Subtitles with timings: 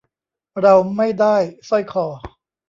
[0.61, 1.35] เราไม่ได้
[1.69, 2.05] สร้อยคอ